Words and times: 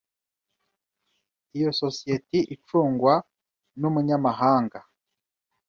Iyo 1.57 1.69
sosiyete 1.81 2.37
icungwa 2.55 3.13
numunyamahanga. 3.79 4.79